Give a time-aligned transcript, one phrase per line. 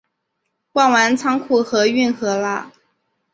[0.73, 2.73] 逛完仓库和运河了